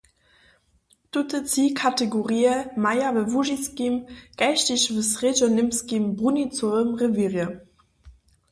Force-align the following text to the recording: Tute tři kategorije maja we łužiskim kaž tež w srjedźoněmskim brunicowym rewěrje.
Tute 1.11 1.37
tři 1.47 1.63
kategorije 1.81 2.53
maja 2.83 3.09
we 3.15 3.21
łužiskim 3.33 3.93
kaž 4.39 4.57
tež 4.67 4.81
w 4.93 4.97
srjedźoněmskim 5.11 6.03
brunicowym 6.17 6.89
rewěrje. 7.01 7.45